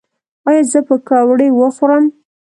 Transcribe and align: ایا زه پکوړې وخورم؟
ایا 0.47 0.61
زه 0.71 0.79
پکوړې 0.87 1.47
وخورم؟ 1.53 2.05